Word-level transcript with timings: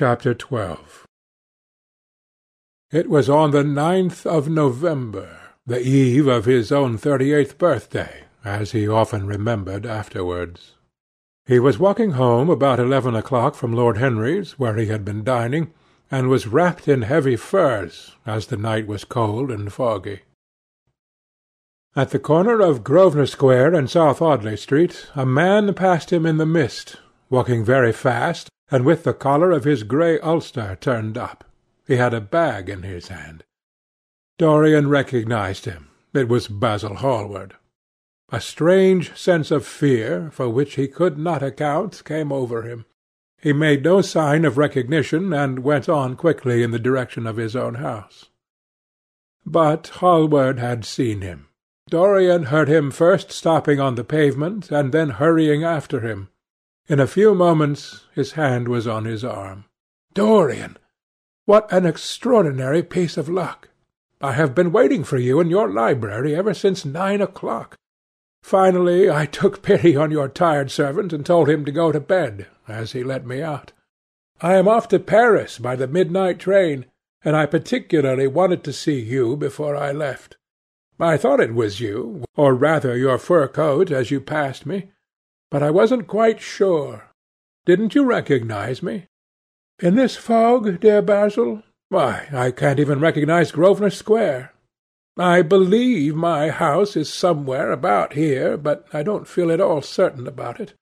Chapter 0.00 0.32
twelve 0.32 1.06
It 2.90 3.10
was 3.10 3.28
on 3.28 3.50
the 3.50 3.62
ninth 3.62 4.24
of 4.24 4.48
November, 4.48 5.38
the 5.66 5.78
eve 5.78 6.26
of 6.26 6.46
his 6.46 6.72
own 6.72 6.96
thirty 6.96 7.34
eighth 7.34 7.58
birthday, 7.58 8.24
as 8.42 8.72
he 8.72 8.88
often 8.88 9.26
remembered 9.26 9.84
afterwards. 9.84 10.72
He 11.44 11.58
was 11.58 11.78
walking 11.78 12.12
home 12.12 12.48
about 12.48 12.80
eleven 12.80 13.14
o'clock 13.14 13.54
from 13.54 13.74
Lord 13.74 13.98
Henry's, 13.98 14.58
where 14.58 14.76
he 14.76 14.86
had 14.86 15.04
been 15.04 15.22
dining, 15.22 15.70
and 16.10 16.30
was 16.30 16.46
wrapped 16.46 16.88
in 16.88 17.02
heavy 17.02 17.36
furs, 17.36 18.16
as 18.24 18.46
the 18.46 18.56
night 18.56 18.86
was 18.86 19.04
cold 19.04 19.50
and 19.50 19.70
foggy. 19.70 20.20
At 21.94 22.08
the 22.08 22.18
corner 22.18 22.62
of 22.62 22.82
Grosvenor 22.82 23.26
Square 23.26 23.74
and 23.74 23.90
South 23.90 24.22
Audley 24.22 24.56
Street 24.56 25.08
a 25.14 25.26
man 25.26 25.74
passed 25.74 26.10
him 26.10 26.24
in 26.24 26.38
the 26.38 26.46
mist, 26.46 26.96
walking 27.28 27.62
very 27.62 27.92
fast, 27.92 28.48
and 28.70 28.84
with 28.84 29.04
the 29.04 29.14
collar 29.14 29.50
of 29.50 29.64
his 29.64 29.82
grey 29.82 30.18
ulster 30.20 30.76
turned 30.80 31.18
up. 31.18 31.44
He 31.86 31.96
had 31.96 32.14
a 32.14 32.20
bag 32.20 32.68
in 32.68 32.82
his 32.82 33.08
hand. 33.08 33.44
Dorian 34.38 34.88
recognized 34.88 35.64
him. 35.64 35.88
It 36.14 36.28
was 36.28 36.48
Basil 36.48 36.96
Hallward. 36.96 37.54
A 38.32 38.40
strange 38.40 39.16
sense 39.16 39.50
of 39.50 39.66
fear, 39.66 40.30
for 40.32 40.48
which 40.48 40.76
he 40.76 40.86
could 40.86 41.18
not 41.18 41.42
account, 41.42 42.02
came 42.04 42.30
over 42.32 42.62
him. 42.62 42.86
He 43.40 43.52
made 43.52 43.82
no 43.82 44.02
sign 44.02 44.44
of 44.44 44.56
recognition, 44.56 45.32
and 45.32 45.64
went 45.64 45.88
on 45.88 46.14
quickly 46.14 46.62
in 46.62 46.70
the 46.70 46.78
direction 46.78 47.26
of 47.26 47.36
his 47.36 47.56
own 47.56 47.76
house. 47.76 48.26
But 49.44 49.88
Hallward 49.94 50.58
had 50.58 50.84
seen 50.84 51.22
him. 51.22 51.48
Dorian 51.88 52.44
heard 52.44 52.68
him 52.68 52.92
first 52.92 53.32
stopping 53.32 53.80
on 53.80 53.96
the 53.96 54.04
pavement, 54.04 54.70
and 54.70 54.92
then 54.92 55.10
hurrying 55.10 55.64
after 55.64 56.00
him. 56.00 56.28
In 56.90 56.98
a 56.98 57.06
few 57.06 57.36
moments 57.36 58.08
his 58.16 58.32
hand 58.32 58.66
was 58.66 58.88
on 58.88 59.04
his 59.04 59.24
arm. 59.24 59.66
"Dorian! 60.12 60.76
What 61.44 61.72
an 61.72 61.86
extraordinary 61.86 62.82
piece 62.82 63.16
of 63.16 63.28
luck! 63.28 63.68
I 64.20 64.32
have 64.32 64.56
been 64.56 64.72
waiting 64.72 65.04
for 65.04 65.16
you 65.16 65.38
in 65.38 65.48
your 65.48 65.70
library 65.70 66.34
ever 66.34 66.52
since 66.52 66.84
nine 66.84 67.20
o'clock. 67.20 67.76
Finally 68.42 69.08
I 69.08 69.26
took 69.26 69.62
pity 69.62 69.94
on 69.94 70.10
your 70.10 70.28
tired 70.28 70.72
servant 70.72 71.12
and 71.12 71.24
told 71.24 71.48
him 71.48 71.64
to 71.64 71.70
go 71.70 71.92
to 71.92 72.00
bed, 72.00 72.48
as 72.66 72.90
he 72.90 73.04
let 73.04 73.24
me 73.24 73.40
out. 73.40 73.70
I 74.40 74.56
am 74.56 74.66
off 74.66 74.88
to 74.88 74.98
Paris 74.98 75.60
by 75.60 75.76
the 75.76 75.86
midnight 75.86 76.40
train, 76.40 76.86
and 77.22 77.36
I 77.36 77.46
particularly 77.46 78.26
wanted 78.26 78.64
to 78.64 78.72
see 78.72 78.98
you 78.98 79.36
before 79.36 79.76
I 79.76 79.92
left. 79.92 80.38
I 80.98 81.16
thought 81.18 81.38
it 81.38 81.54
was 81.54 81.78
you, 81.78 82.24
or 82.34 82.52
rather 82.52 82.96
your 82.96 83.18
fur 83.18 83.46
coat, 83.46 83.92
as 83.92 84.10
you 84.10 84.20
passed 84.20 84.66
me, 84.66 84.90
but 85.50 85.62
I 85.62 85.70
wasn't 85.70 86.06
quite 86.06 86.40
sure. 86.40 87.10
Didn't 87.66 87.94
you 87.94 88.04
recognize 88.04 88.82
me? 88.82 89.06
In 89.80 89.94
this 89.94 90.16
fog, 90.16 90.80
dear 90.80 91.02
Basil? 91.02 91.62
Why, 91.88 92.28
I 92.32 92.50
can't 92.50 92.78
even 92.78 93.00
recognize 93.00 93.50
Grosvenor 93.50 93.90
Square. 93.90 94.52
I 95.18 95.42
believe 95.42 96.14
my 96.14 96.50
house 96.50 96.96
is 96.96 97.12
somewhere 97.12 97.72
about 97.72 98.12
here, 98.12 98.56
but 98.56 98.86
I 98.92 99.02
don't 99.02 99.28
feel 99.28 99.50
at 99.50 99.60
all 99.60 99.82
certain 99.82 100.26
about 100.26 100.60
it. 100.60 100.74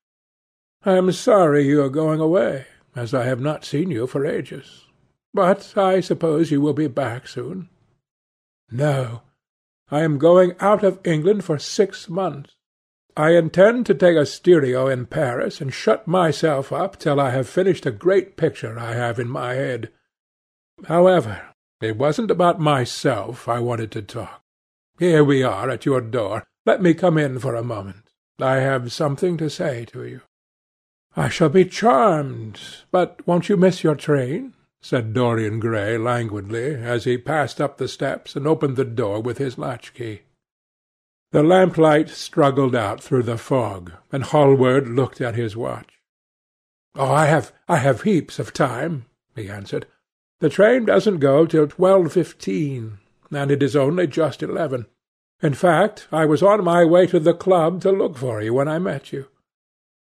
I 0.85 0.97
am 0.97 1.11
sorry 1.13 1.67
you 1.67 1.83
are 1.83 1.89
going 1.89 2.21
away, 2.21 2.67
as 2.95 3.15
I 3.15 3.25
have 3.25 3.41
not 3.41 3.65
seen 3.65 3.91
you 3.91 4.07
for 4.07 4.27
ages. 4.27 4.85
But 5.35 5.77
I 5.77 6.01
suppose 6.01 6.51
you 6.51 6.61
will 6.61 6.75
be 6.75 6.89
back 6.89 7.27
soon. 7.27 7.69
No, 8.71 9.23
I 9.91 10.03
am 10.03 10.19
going 10.19 10.55
out 10.61 10.85
of 10.85 11.01
England 11.05 11.45
for 11.45 11.59
six 11.59 12.09
months. 12.09 12.55
I 13.19 13.31
intend 13.31 13.85
to 13.87 13.95
take 13.95 14.17
a 14.17 14.25
studio 14.25 14.87
in 14.87 15.07
Paris 15.07 15.61
and 15.61 15.75
shut 15.75 16.07
myself 16.07 16.73
up 16.73 16.97
till 17.01 17.19
I 17.19 17.31
have 17.31 17.49
finished 17.49 17.85
a 17.85 17.91
great 17.91 18.37
picture 18.37 18.79
I 18.79 18.95
have 18.95 19.19
in 19.19 19.29
my 19.29 19.55
head. 19.55 19.91
However, 20.85 21.43
it 21.81 21.97
wasn't 21.97 22.31
about 22.31 22.61
myself 22.61 23.49
I 23.49 23.59
wanted 23.59 23.91
to 23.91 24.03
talk. 24.03 24.41
Here 25.01 25.25
we 25.25 25.43
are 25.43 25.69
at 25.69 25.85
your 25.85 26.01
door. 26.01 26.45
Let 26.65 26.81
me 26.81 26.95
come 26.95 27.19
in 27.19 27.41
for 27.41 27.57
a 27.57 27.65
moment. 27.65 28.13
I 28.41 28.59
have 28.59 28.93
something 28.93 29.37
to 29.39 29.51
say 29.51 29.85
to 29.87 30.05
you. 30.05 30.21
I 31.17 31.29
shall 31.29 31.49
be 31.49 31.65
charmed. 31.65 32.61
But 32.93 33.27
won't 33.27 33.49
you 33.49 33.57
miss 33.57 33.83
your 33.83 33.97
train? 33.97 34.55
said 34.81 35.13
Dorian 35.13 35.59
Gray 35.59 35.99
languidly, 35.99 36.77
as 36.77 37.03
he 37.03 37.19
passed 37.19 37.61
up 37.61 37.79
the 37.79 37.89
steps 37.89 38.37
and 38.37 38.47
opened 38.47 38.77
the 38.77 38.85
door 38.85 39.21
with 39.21 39.39
his 39.39 39.59
latch-key. 39.59 40.21
The 41.31 41.43
lamplight 41.43 42.09
struggled 42.09 42.75
out 42.75 43.03
through 43.03 43.25
the 43.25 43.37
fog, 43.37 43.93
and 44.11 44.25
Hallward 44.25 44.89
looked 44.89 45.21
at 45.21 45.35
his 45.35 45.57
watch. 45.57 45.99
"Oh, 46.95 47.11
I 47.11 47.27
have 47.27 47.53
I 47.69 47.77
have 47.77 48.03
heaps 48.03 48.39
of 48.39 48.55
time," 48.55 49.05
he 49.37 49.51
answered. 49.51 49.87
The 50.41 50.49
train 50.49 50.87
doesn't 50.87 51.19
go 51.19 51.45
till 51.45 51.67
twelve 51.67 52.13
fifteen, 52.13 52.99
and 53.31 53.51
it 53.51 53.63
is 53.63 53.77
only 53.77 54.07
just 54.07 54.43
eleven. 54.43 54.87
In 55.43 55.53
fact, 55.53 56.09
I 56.11 56.25
was 56.25 56.43
on 56.43 56.65
my 56.65 56.85
way 56.85 57.07
to 57.09 57.21
the 57.21 57.35
club 57.35 57.83
to 57.83 57.93
look 57.93 58.17
for 58.17 58.41
you 58.41 58.55
when 58.55 58.69
I 58.69 58.79
met 58.79 59.13
you. 59.13 59.29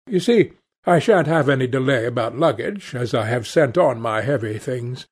You 0.08 0.20
see, 0.22 0.54
I 0.86 1.00
shan't 1.00 1.28
have 1.28 1.50
any 1.50 1.68
delay 1.68 2.06
about 2.06 2.38
luggage, 2.38 2.96
as 2.96 3.14
I 3.14 3.26
have 3.26 3.46
sent 3.46 3.78
on 3.78 4.00
my 4.00 4.22
heavy 4.22 4.58
things. 4.58 5.06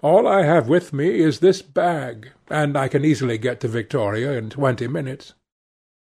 All 0.00 0.28
I 0.28 0.44
have 0.44 0.68
with 0.68 0.92
me 0.92 1.18
is 1.18 1.40
this 1.40 1.60
bag, 1.60 2.30
and 2.48 2.76
I 2.76 2.86
can 2.86 3.04
easily 3.04 3.36
get 3.36 3.58
to 3.60 3.68
Victoria 3.68 4.32
in 4.32 4.48
twenty 4.48 4.86
minutes. 4.86 5.34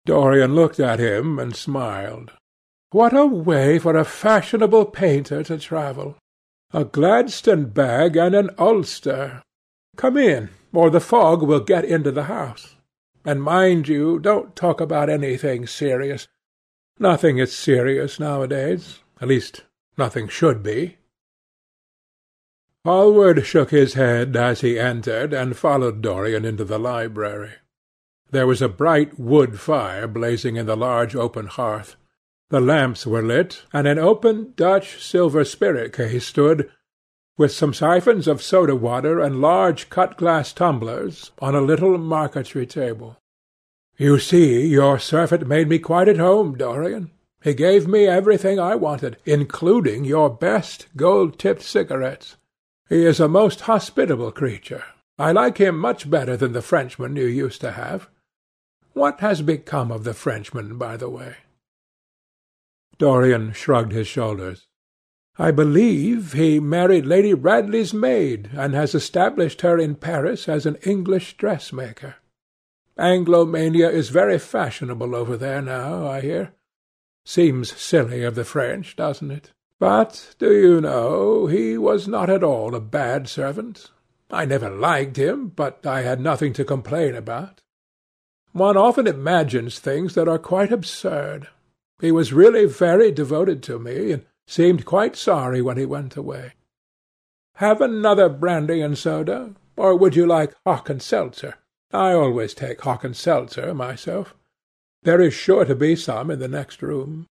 Dorian 0.05 0.55
looked 0.55 0.79
at 0.79 0.99
him 0.99 1.39
and 1.39 1.57
smiled. 1.57 2.33
What 2.91 3.17
a 3.17 3.25
way 3.25 3.79
for 3.79 3.97
a 3.97 4.05
fashionable 4.05 4.87
painter 4.87 5.43
to 5.45 5.59
travel! 5.59 6.17
A 6.73 6.85
Gladstone 6.85 7.67
bag 7.67 8.17
and 8.17 8.35
an 8.35 8.51
ulster. 8.59 9.43
Come 9.97 10.17
in, 10.17 10.51
or 10.73 10.91
the 10.91 11.01
fog 11.01 11.43
will 11.43 11.61
get 11.61 11.85
into 11.85 12.13
the 12.13 12.25
house. 12.25 12.77
And 13.25 13.43
mind 13.43 13.89
you, 13.89 14.19
don't 14.19 14.55
talk 14.55 14.81
about 14.81 15.11
anything 15.11 15.67
serious. 15.67 16.29
Nothing 16.99 17.39
is 17.39 17.57
serious 17.57 18.21
nowadays. 18.21 19.01
At 19.21 19.29
least, 19.29 19.63
nothing 19.97 20.29
should 20.29 20.63
be. 20.63 20.99
Hallward 22.85 23.45
shook 23.45 23.71
his 23.71 23.95
head 23.95 24.35
as 24.37 24.63
he 24.63 24.79
entered, 24.79 25.35
and 25.35 25.57
followed 25.57 26.01
Dorian 26.01 26.47
into 26.47 26.65
the 26.65 26.79
library. 26.79 27.53
There 28.31 28.47
was 28.47 28.63
a 28.63 28.69
bright 28.69 29.19
wood 29.19 29.61
fire 29.61 30.07
blazing 30.07 30.57
in 30.57 30.65
the 30.67 30.77
large 30.77 31.15
open 31.15 31.47
hearth. 31.47 31.97
The 32.49 32.61
lamps 32.61 33.07
were 33.07 33.23
lit, 33.23 33.65
and 33.73 33.87
an 33.87 33.99
open 33.99 34.55
Dutch 34.57 35.03
silver 35.03 35.45
spirit 35.45 35.93
case 35.93 36.27
stood, 36.27 36.71
with 37.37 37.53
some 37.53 37.75
siphons 37.75 38.27
of 38.27 38.43
soda 38.43 38.75
water 38.75 39.21
and 39.21 39.41
large 39.41 39.91
cut-glass 39.91 40.53
tumblers, 40.53 41.33
on 41.39 41.55
a 41.55 41.61
little 41.61 41.99
marquetry 41.99 42.67
table. 42.67 43.19
You 43.99 44.19
see, 44.19 44.67
your 44.67 44.99
servant 44.99 45.47
made 45.47 45.69
me 45.69 45.79
quite 45.79 46.09
at 46.09 46.17
home, 46.17 46.57
Dorian. 46.57 47.11
He 47.43 47.53
gave 47.53 47.87
me 47.87 48.07
everything 48.07 48.59
I 48.59 48.75
wanted, 48.75 49.19
including 49.27 50.05
your 50.05 50.31
best 50.31 50.87
gold-tipped 50.97 51.63
cigarettes. 51.63 52.37
He 52.91 53.07
is 53.07 53.21
a 53.21 53.29
most 53.29 53.63
hospitable 53.63 54.33
creature. 54.33 54.83
I 55.17 55.31
like 55.31 55.59
him 55.59 55.79
much 55.79 56.11
better 56.11 56.37
than 56.37 56.53
the 56.53 56.61
Frenchman 56.61 57.15
you 57.15 57.27
used 57.27 57.61
to 57.61 57.71
have. 57.71 58.09
What 58.95 59.21
has 59.21 59.43
become 59.43 59.93
of 59.93 60.03
the 60.03 60.13
Frenchman, 60.13 60.77
by 60.77 60.97
the 60.97 61.09
way? 61.09 61.37
Dorian 62.99 63.53
shrugged 63.53 63.93
his 63.93 64.09
shoulders. 64.09 64.67
I 65.39 65.53
believe 65.53 66.33
he 66.33 66.59
married 66.59 67.07
Lady 67.07 67.33
Radley's 67.33 67.95
maid, 67.95 68.51
and 68.55 68.75
has 68.75 68.93
established 68.93 69.61
her 69.61 69.79
in 69.79 69.95
Paris 69.95 70.49
as 70.49 70.67
an 70.67 70.75
English 70.83 71.37
dressmaker. 71.37 72.17
Anglomania 72.99 73.89
is 73.89 74.09
very 74.09 74.39
fashionable 74.39 75.15
over 75.15 75.37
there 75.37 75.63
now, 75.63 76.09
I 76.09 76.23
hear. 76.23 76.55
Seems 77.25 77.73
silly 77.81 78.25
of 78.25 78.35
the 78.35 78.45
French, 78.45 78.97
doesn't 78.97 79.31
it? 79.31 79.53
But, 79.81 80.35
do 80.39 80.53
you 80.53 80.81
know, 80.83 81.47
he 81.47 81.79
was 81.79 82.07
not 82.07 82.29
at 82.29 82.45
all 82.45 82.75
a 82.75 82.81
bad 82.81 83.29
servant. 83.29 83.91
I 84.31 84.45
never 84.45 84.69
liked 84.69 85.17
him, 85.17 85.49
but 85.49 85.85
I 85.87 86.03
had 86.03 86.21
nothing 86.21 86.53
to 86.53 86.67
complain 86.67 87.17
about. 87.17 87.63
One 88.53 88.77
often 88.77 89.07
imagines 89.07 89.79
things 89.79 90.15
that 90.15 90.29
are 90.29 90.39
quite 90.39 90.71
absurd. 90.71 91.49
He 91.99 92.13
was 92.13 92.33
really 92.33 92.67
very 92.67 93.11
devoted 93.11 93.63
to 93.65 93.79
me, 93.79 94.13
and 94.13 94.27
seemed 94.47 94.85
quite 94.85 95.17
sorry 95.17 95.63
when 95.63 95.79
he 95.79 95.87
went 95.87 96.15
away. 96.15 96.53
Have 97.55 97.81
another 97.81 98.29
brandy 98.29 98.83
and 98.83 98.99
soda, 98.99 99.55
or 99.77 99.97
would 99.97 100.15
you 100.15 100.27
like 100.27 100.55
hock 100.67 100.91
and 100.91 101.01
seltzer? 101.01 101.55
I 101.91 102.13
always 102.13 102.53
take 102.53 102.83
hock 102.83 103.03
and 103.03 103.17
seltzer 103.17 103.73
myself. 103.73 104.35
There 105.05 105.23
is 105.23 105.33
sure 105.33 105.65
to 105.65 105.75
be 105.75 105.97
some 105.97 106.31
in 106.31 106.39
the 106.39 106.49
next 106.49 106.83
room. 106.83 107.27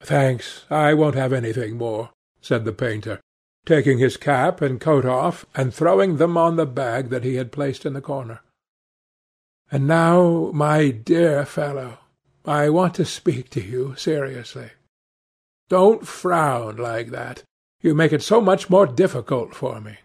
Thanks, 0.00 0.64
I 0.70 0.94
won't 0.94 1.14
have 1.14 1.32
anything 1.32 1.76
more, 1.76 2.10
said 2.40 2.64
the 2.64 2.72
painter, 2.72 3.20
taking 3.64 3.98
his 3.98 4.16
cap 4.16 4.60
and 4.60 4.80
coat 4.80 5.04
off, 5.04 5.46
and 5.54 5.72
throwing 5.72 6.16
them 6.16 6.36
on 6.36 6.56
the 6.56 6.66
bag 6.66 7.08
that 7.08 7.24
he 7.24 7.36
had 7.36 7.52
placed 7.52 7.86
in 7.86 7.94
the 7.94 8.00
corner. 8.00 8.40
And 9.70 9.86
now, 9.86 10.50
my 10.52 10.90
dear 10.90 11.44
fellow, 11.44 11.98
I 12.44 12.68
want 12.68 12.94
to 12.94 13.04
speak 13.04 13.48
to 13.50 13.62
you 13.62 13.94
seriously. 13.96 14.70
Don't 15.68 16.06
frown 16.06 16.76
like 16.76 17.10
that. 17.10 17.42
You 17.80 17.94
make 17.94 18.12
it 18.12 18.22
so 18.22 18.40
much 18.40 18.68
more 18.68 18.86
difficult 18.86 19.54
for 19.54 19.80
me. 19.80 19.98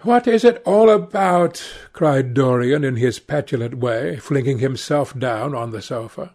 What 0.00 0.26
is 0.26 0.44
it 0.44 0.62
all 0.64 0.90
about? 0.90 1.62
cried 1.92 2.34
Dorian 2.34 2.82
in 2.82 2.96
his 2.96 3.20
petulant 3.20 3.76
way, 3.76 4.16
flinging 4.16 4.58
himself 4.58 5.16
down 5.16 5.54
on 5.54 5.70
the 5.70 5.80
sofa. 5.80 6.34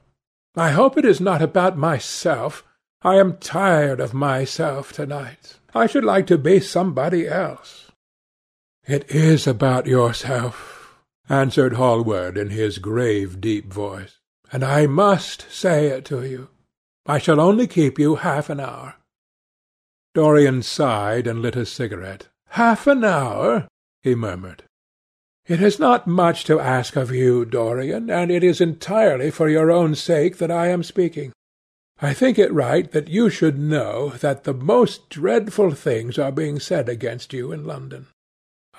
I 0.58 0.72
hope 0.72 0.98
it 0.98 1.06
is 1.06 1.22
not 1.22 1.40
about 1.40 1.78
myself. 1.78 2.64
I 3.04 3.18
am 3.18 3.38
tired 3.38 4.00
of 4.00 4.16
myself 4.16 4.92
to-night. 4.94 5.60
I 5.76 5.86
should 5.86 6.04
like 6.04 6.26
to 6.28 6.38
be 6.40 6.60
somebody 6.60 7.28
else. 7.28 7.92
It 8.88 9.08
is 9.12 9.46
about 9.46 9.86
yourself, 9.86 10.98
answered 11.30 11.74
Hallward 11.74 12.40
in 12.40 12.50
his 12.50 12.80
grave 12.80 13.40
deep 13.40 13.72
voice, 13.72 14.18
and 14.52 14.64
I 14.64 14.88
must 14.88 15.46
say 15.52 15.90
it 15.90 16.06
to 16.06 16.26
you. 16.26 16.50
I 17.06 17.20
shall 17.20 17.40
only 17.40 17.68
keep 17.68 18.00
you 18.00 18.16
half 18.16 18.50
an 18.50 18.60
hour. 18.60 18.96
Dorian 20.16 20.64
sighed 20.64 21.28
and 21.28 21.40
lit 21.40 21.56
a 21.56 21.68
cigarette. 21.68 22.30
Half 22.50 22.88
an 22.88 23.04
hour? 23.04 23.68
he 24.02 24.16
murmured. 24.16 24.64
It 25.48 25.62
is 25.62 25.80
not 25.80 26.08
much 26.08 26.44
to 26.46 26.60
ask 26.60 26.98
of 26.98 27.12
you, 27.12 27.46
Dorian, 27.46 28.10
and 28.10 28.30
it 28.30 28.44
is 28.44 28.60
entirely 28.60 29.32
for 29.32 29.48
your 29.48 29.72
own 29.72 29.96
sake 29.96 30.38
that 30.40 30.52
I 30.52 30.68
am 30.68 30.84
speaking. 30.84 31.32
I 32.02 32.14
think 32.14 32.38
it 32.38 32.52
right 32.52 32.92
that 32.92 33.08
you 33.08 33.30
should 33.30 33.58
know 33.58 34.10
that 34.20 34.44
the 34.44 34.54
most 34.54 35.10
dreadful 35.10 35.72
things 35.72 36.20
are 36.20 36.34
being 36.34 36.60
said 36.60 36.90
against 36.90 37.32
you 37.32 37.54
in 37.54 37.66
London. 37.66 38.08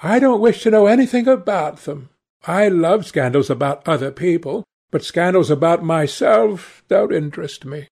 I 0.03 0.19
don't 0.19 0.43
wish 0.43 0.63
to 0.63 0.71
know 0.71 0.87
anything 0.87 1.27
about 1.27 1.79
them. 1.79 2.11
I 2.47 2.69
love 2.69 3.07
scandals 3.07 3.49
about 3.49 3.89
other 3.89 4.13
people, 4.13 4.65
but 4.91 5.03
scandals 5.03 5.51
about 5.51 5.83
myself 5.83 6.85
don't 6.87 7.15
interest 7.15 7.65
me. 7.65 7.89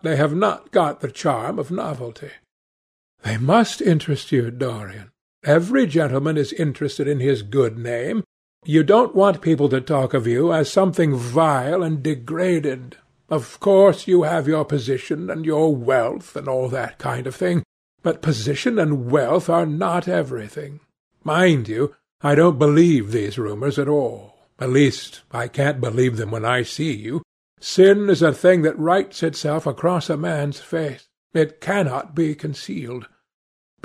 They 0.00 0.16
have 0.16 0.34
not 0.34 0.72
got 0.72 1.00
the 1.00 1.10
charm 1.10 1.58
of 1.58 1.70
novelty. 1.70 2.30
They 3.22 3.36
must 3.36 3.82
interest 3.82 4.32
you, 4.32 4.50
Dorian. 4.50 5.10
Every 5.44 5.86
gentleman 5.86 6.36
is 6.36 6.52
interested 6.52 7.06
in 7.06 7.20
his 7.20 7.42
good 7.42 7.78
name. 7.78 8.24
You 8.64 8.82
don't 8.82 9.14
want 9.14 9.42
people 9.42 9.68
to 9.68 9.80
talk 9.80 10.12
of 10.12 10.26
you 10.26 10.52
as 10.52 10.70
something 10.70 11.14
vile 11.14 11.82
and 11.82 12.02
degraded. 12.02 12.96
Of 13.28 13.60
course 13.60 14.06
you 14.06 14.22
have 14.22 14.48
your 14.48 14.64
position 14.64 15.30
and 15.30 15.44
your 15.44 15.74
wealth 15.74 16.36
and 16.36 16.48
all 16.48 16.68
that 16.68 16.98
kind 16.98 17.26
of 17.26 17.34
thing, 17.34 17.62
but 18.02 18.22
position 18.22 18.78
and 18.78 19.10
wealth 19.10 19.48
are 19.48 19.66
not 19.66 20.08
everything. 20.08 20.80
Mind 21.22 21.68
you, 21.68 21.94
I 22.20 22.34
don't 22.34 22.58
believe 22.58 23.12
these 23.12 23.38
rumours 23.38 23.78
at 23.78 23.88
all. 23.88 24.36
At 24.58 24.70
least, 24.70 25.22
I 25.30 25.48
can't 25.48 25.80
believe 25.80 26.16
them 26.16 26.30
when 26.30 26.44
I 26.44 26.62
see 26.62 26.94
you. 26.94 27.22
Sin 27.60 28.08
is 28.08 28.22
a 28.22 28.32
thing 28.32 28.62
that 28.62 28.78
writes 28.78 29.22
itself 29.22 29.66
across 29.66 30.08
a 30.08 30.16
man's 30.16 30.60
face. 30.60 31.06
It 31.34 31.60
cannot 31.60 32.14
be 32.14 32.34
concealed. 32.34 33.08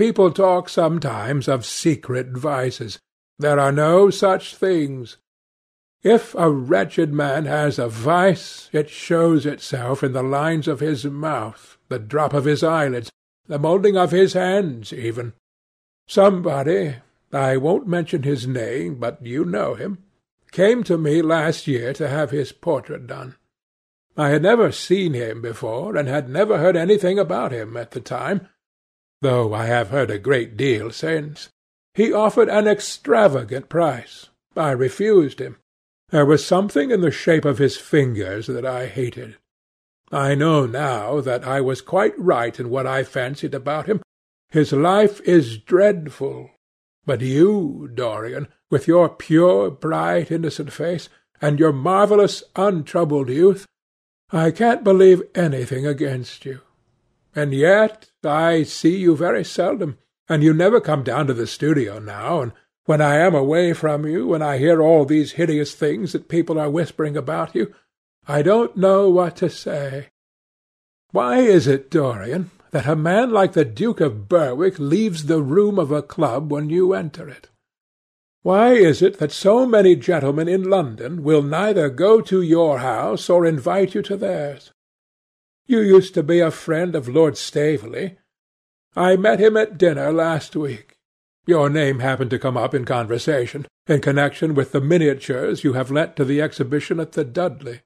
People 0.01 0.31
talk 0.31 0.67
sometimes 0.67 1.47
of 1.47 1.63
secret 1.63 2.29
vices. 2.29 2.97
There 3.37 3.59
are 3.59 3.71
no 3.71 4.09
such 4.09 4.55
things. 4.55 5.17
If 6.01 6.33
a 6.33 6.49
wretched 6.49 7.13
man 7.13 7.45
has 7.45 7.77
a 7.77 7.87
vice, 7.87 8.67
it 8.73 8.89
shows 8.89 9.45
itself 9.45 10.03
in 10.03 10.13
the 10.13 10.23
lines 10.23 10.67
of 10.67 10.79
his 10.79 11.05
mouth, 11.05 11.77
the 11.87 11.99
drop 11.99 12.33
of 12.33 12.45
his 12.45 12.63
eyelids, 12.63 13.11
the 13.45 13.59
moulding 13.59 13.95
of 13.95 14.09
his 14.09 14.33
hands 14.33 14.91
even. 14.91 15.33
Somebody, 16.07 16.95
I 17.31 17.57
won't 17.57 17.87
mention 17.87 18.23
his 18.23 18.47
name, 18.47 18.95
but 18.95 19.23
you 19.23 19.45
know 19.45 19.75
him, 19.75 19.99
came 20.51 20.83
to 20.85 20.97
me 20.97 21.21
last 21.21 21.67
year 21.67 21.93
to 21.93 22.07
have 22.07 22.31
his 22.31 22.51
portrait 22.51 23.05
done. 23.05 23.35
I 24.17 24.29
had 24.29 24.41
never 24.41 24.71
seen 24.71 25.13
him 25.13 25.43
before, 25.43 25.95
and 25.95 26.07
had 26.07 26.27
never 26.27 26.57
heard 26.57 26.75
anything 26.75 27.19
about 27.19 27.51
him 27.51 27.77
at 27.77 27.91
the 27.91 28.01
time, 28.01 28.47
though 29.21 29.53
I 29.53 29.65
have 29.65 29.89
heard 29.89 30.11
a 30.11 30.19
great 30.19 30.57
deal 30.57 30.91
since. 30.91 31.49
He 31.93 32.11
offered 32.11 32.49
an 32.49 32.67
extravagant 32.67 33.69
price. 33.69 34.29
I 34.55 34.71
refused 34.71 35.39
him. 35.39 35.57
There 36.09 36.25
was 36.25 36.45
something 36.45 36.91
in 36.91 37.01
the 37.01 37.11
shape 37.11 37.45
of 37.45 37.57
his 37.57 37.77
fingers 37.77 38.47
that 38.47 38.65
I 38.65 38.87
hated. 38.87 39.37
I 40.11 40.35
know 40.35 40.65
now 40.65 41.21
that 41.21 41.45
I 41.45 41.61
was 41.61 41.81
quite 41.81 42.17
right 42.19 42.59
in 42.59 42.69
what 42.69 42.85
I 42.85 43.03
fancied 43.03 43.53
about 43.53 43.87
him. 43.87 44.01
His 44.49 44.73
life 44.73 45.21
is 45.21 45.57
dreadful. 45.57 46.51
But 47.05 47.21
you, 47.21 47.89
Dorian, 47.93 48.49
with 48.69 48.87
your 48.87 49.07
pure, 49.07 49.71
bright, 49.71 50.31
innocent 50.31 50.73
face, 50.73 51.07
and 51.41 51.59
your 51.59 51.71
marvellous, 51.71 52.43
untroubled 52.55 53.29
youth, 53.29 53.65
I 54.31 54.51
can't 54.51 54.83
believe 54.83 55.23
anything 55.33 55.87
against 55.87 56.45
you. 56.45 56.61
And 57.35 57.53
yet 57.53 58.11
I 58.23 58.63
see 58.63 58.97
you 58.97 59.15
very 59.15 59.43
seldom, 59.43 59.97
and 60.27 60.43
you 60.43 60.53
never 60.53 60.81
come 60.81 61.03
down 61.03 61.27
to 61.27 61.33
the 61.33 61.47
studio 61.47 61.99
now, 61.99 62.41
and 62.41 62.51
when 62.85 63.01
I 63.01 63.17
am 63.17 63.35
away 63.35 63.73
from 63.73 64.05
you, 64.05 64.33
and 64.33 64.43
I 64.43 64.57
hear 64.57 64.81
all 64.81 65.05
these 65.05 65.33
hideous 65.33 65.73
things 65.75 66.11
that 66.11 66.27
people 66.27 66.59
are 66.59 66.69
whispering 66.69 67.15
about 67.15 67.55
you, 67.55 67.73
I 68.27 68.41
don't 68.41 68.75
know 68.75 69.09
what 69.09 69.35
to 69.37 69.49
say. 69.49 70.09
Why 71.11 71.39
is 71.39 71.67
it, 71.67 71.91
Dorian, 71.91 72.51
that 72.71 72.87
a 72.87 72.95
man 72.95 73.31
like 73.31 73.53
the 73.53 73.65
Duke 73.65 73.99
of 73.99 74.27
Berwick 74.27 74.79
leaves 74.79 75.25
the 75.25 75.41
room 75.41 75.77
of 75.77 75.91
a 75.91 76.01
club 76.01 76.51
when 76.51 76.69
you 76.69 76.93
enter 76.93 77.29
it? 77.29 77.49
Why 78.43 78.73
is 78.73 79.01
it 79.01 79.19
that 79.19 79.31
so 79.31 79.65
many 79.65 79.95
gentlemen 79.95 80.47
in 80.47 80.63
London 80.63 81.23
will 81.23 81.43
neither 81.43 81.89
go 81.89 82.21
to 82.21 82.41
your 82.41 82.79
house 82.79 83.29
or 83.29 83.45
invite 83.45 83.93
you 83.93 84.01
to 84.03 84.17
theirs? 84.17 84.71
You 85.71 85.79
used 85.79 86.13
to 86.15 86.21
be 86.21 86.41
a 86.41 86.51
friend 86.51 86.95
of 86.95 87.07
Lord 87.07 87.37
Staveley. 87.37 88.17
I 88.93 89.15
met 89.15 89.39
him 89.39 89.55
at 89.55 89.77
dinner 89.77 90.11
last 90.11 90.53
week. 90.53 90.97
Your 91.47 91.69
name 91.69 91.99
happened 91.99 92.29
to 92.31 92.39
come 92.39 92.57
up 92.57 92.75
in 92.75 92.83
conversation, 92.83 93.65
in 93.87 94.01
connection 94.01 94.53
with 94.53 94.73
the 94.73 94.81
miniatures 94.81 95.63
you 95.63 95.71
have 95.71 95.89
lent 95.89 96.17
to 96.17 96.25
the 96.25 96.41
exhibition 96.41 96.99
at 96.99 97.13
the 97.13 97.23
Dudley. 97.23 97.83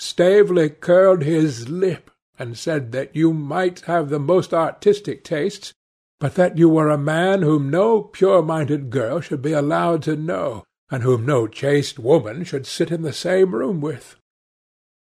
Staveley 0.00 0.68
curled 0.68 1.22
his 1.22 1.68
lip, 1.68 2.10
and 2.40 2.58
said 2.58 2.90
that 2.90 3.14
you 3.14 3.32
might 3.32 3.82
have 3.82 4.08
the 4.08 4.18
most 4.18 4.52
artistic 4.52 5.22
tastes, 5.22 5.72
but 6.18 6.34
that 6.34 6.58
you 6.58 6.68
were 6.68 6.88
a 6.88 6.98
man 6.98 7.42
whom 7.42 7.70
no 7.70 8.02
pure-minded 8.02 8.90
girl 8.90 9.20
should 9.20 9.42
be 9.42 9.52
allowed 9.52 10.02
to 10.02 10.16
know, 10.16 10.64
and 10.90 11.04
whom 11.04 11.24
no 11.24 11.46
chaste 11.46 12.00
woman 12.00 12.42
should 12.42 12.66
sit 12.66 12.90
in 12.90 13.02
the 13.02 13.12
same 13.12 13.54
room 13.54 13.80
with. 13.80 14.16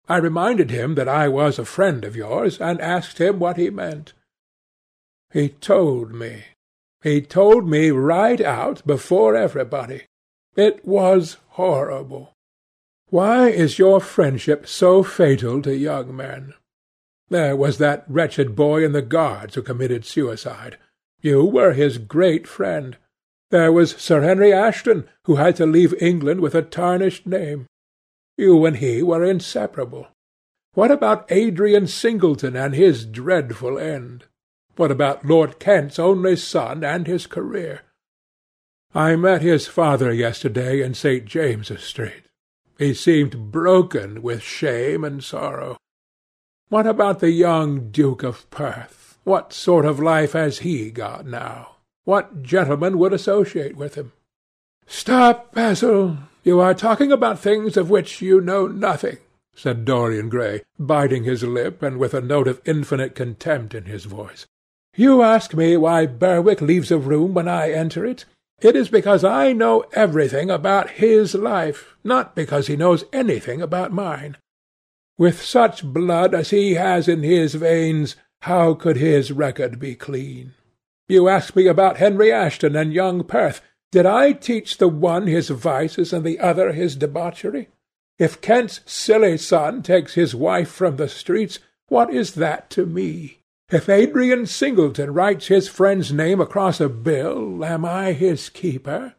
I 0.10 0.18
reminded 0.18 0.72
him 0.72 0.96
that 0.96 1.08
I 1.08 1.28
was 1.28 1.60
a 1.60 1.66
friend 1.66 2.06
of 2.06 2.16
yours, 2.16 2.60
and 2.62 2.80
asked 2.80 3.20
him 3.20 3.40
what 3.40 3.58
he 3.58 3.70
meant. 3.70 4.14
He 5.32 5.50
told 5.50 6.14
me. 6.14 6.46
He 7.04 7.22
told 7.22 7.68
me 7.68 7.92
right 7.92 8.40
out 8.40 8.86
before 8.88 9.36
everybody. 9.36 10.04
It 10.56 10.86
was 10.86 11.38
horrible. 11.50 12.34
Why 13.10 13.50
is 13.50 13.80
your 13.80 14.00
friendship 14.00 14.68
so 14.68 15.04
fatal 15.04 15.62
to 15.62 15.76
young 15.76 16.16
men? 16.16 16.54
There 17.30 17.56
was 17.56 17.78
that 17.78 18.06
wretched 18.08 18.56
boy 18.56 18.84
in 18.84 18.94
the 18.94 19.02
Guards 19.02 19.56
who 19.56 19.62
committed 19.62 20.06
suicide. 20.06 20.78
You 21.22 21.44
were 21.44 21.74
his 21.74 21.98
great 21.98 22.48
friend. 22.48 22.98
There 23.50 23.72
was 23.72 23.92
Sir 23.92 24.22
Henry 24.22 24.54
Ashton, 24.54 25.08
who 25.26 25.36
had 25.36 25.56
to 25.58 25.66
leave 25.66 25.94
England 26.02 26.42
with 26.42 26.56
a 26.56 26.62
tarnished 26.62 27.26
name. 27.28 27.68
You 28.38 28.66
and 28.66 28.78
he 28.78 29.02
were 29.02 29.24
inseparable. 29.24 30.08
What 30.74 30.92
about 30.92 31.32
Adrian 31.32 31.88
Singleton 31.88 32.56
and 32.56 32.76
his 32.76 33.06
dreadful 33.06 33.80
end? 33.80 34.26
What 34.76 34.92
about 34.92 35.26
Lord 35.26 35.58
Kent's 35.58 35.98
only 35.98 36.36
son 36.36 36.84
and 36.84 37.08
his 37.08 37.26
career? 37.26 37.82
I 38.94 39.16
met 39.16 39.42
his 39.42 39.66
father 39.68 40.14
yesterday 40.14 40.84
in 40.84 40.94
St. 40.94 41.26
James's 41.26 41.84
Street. 41.84 42.24
He 42.78 42.94
seemed 42.94 43.52
broken 43.52 44.22
with 44.22 44.44
shame 44.44 45.04
and 45.04 45.24
sorrow. 45.24 45.78
What 46.70 46.86
about 46.86 47.20
the 47.20 47.32
young 47.32 47.90
Duke 47.90 48.22
of 48.22 48.48
Perth? 48.52 49.18
What 49.24 49.52
sort 49.52 49.86
of 49.86 50.00
life 50.00 50.34
has 50.34 50.60
he 50.60 50.92
got 50.92 51.26
now? 51.26 51.78
What 52.04 52.44
gentleman 52.44 53.00
would 53.00 53.14
associate 53.14 53.76
with 53.76 53.96
him? 53.96 54.12
Stop, 54.88 55.54
Basil. 55.54 56.18
You 56.44 56.62
are 56.62 56.74
talking 56.74 57.12
about 57.12 57.40
things 57.40 57.76
of 57.76 57.90
which 57.90 58.22
you 58.22 58.40
know 58.40 58.68
nothing, 58.68 59.18
said 59.54 59.84
Dorian 59.84 60.30
Gray, 60.30 60.64
biting 60.80 61.26
his 61.26 61.44
lip 61.44 61.84
and 61.84 61.98
with 61.98 62.14
a 62.14 62.22
note 62.22 62.48
of 62.48 62.62
infinite 62.66 63.14
contempt 63.14 63.76
in 63.76 63.84
his 63.84 64.06
voice. 64.06 64.46
You 64.96 65.22
ask 65.22 65.54
me 65.54 65.76
why 65.76 66.06
Berwick 66.06 66.62
leaves 66.62 66.90
a 66.90 66.98
room 66.98 67.34
when 67.34 67.50
I 67.50 67.72
enter 67.72 68.06
it. 68.06 68.26
It 68.62 68.76
is 68.76 68.90
because 68.90 69.24
I 69.24 69.54
know 69.54 69.86
everything 69.94 70.50
about 70.50 70.92
his 70.92 71.36
life, 71.36 71.96
not 72.04 72.34
because 72.34 72.68
he 72.68 72.76
knows 72.78 73.04
anything 73.12 73.62
about 73.62 73.92
mine. 73.92 74.38
With 75.18 75.42
such 75.42 75.84
blood 75.84 76.34
as 76.34 76.52
he 76.52 76.76
has 76.76 77.08
in 77.08 77.24
his 77.24 77.56
veins, 77.56 78.16
how 78.42 78.74
could 78.74 78.98
his 78.98 79.32
record 79.32 79.80
be 79.80 79.96
clean? 79.96 80.54
You 81.10 81.28
ask 81.28 81.56
me 81.56 81.68
about 81.68 81.98
Henry 81.98 82.32
Ashton 82.32 82.76
and 82.76 82.94
young 82.94 83.24
Perth. 83.24 83.62
Did 83.92 84.06
I 84.06 84.34
teach 84.34 84.78
the 84.78 84.88
one 84.88 85.28
his 85.28 85.50
vices 85.50 86.12
and 86.12 86.26
the 86.26 86.40
other 86.40 86.74
his 86.74 86.96
debauchery? 86.96 87.70
If 88.20 88.42
Kent's 88.42 88.82
silly 88.86 89.38
son 89.38 89.84
takes 89.84 90.16
his 90.16 90.34
wife 90.36 90.70
from 90.70 90.98
the 90.98 91.08
streets, 91.08 91.60
what 91.88 92.14
is 92.14 92.34
that 92.34 92.70
to 92.72 92.86
me? 92.86 93.44
If 93.72 93.90
Adrian 93.90 94.46
Singleton 94.46 95.14
writes 95.14 95.48
his 95.48 95.68
friend's 95.68 96.12
name 96.12 96.42
across 96.42 96.80
a 96.80 96.90
bill, 96.90 97.64
am 97.64 97.86
I 97.86 98.14
his 98.14 98.50
keeper? 98.50 99.16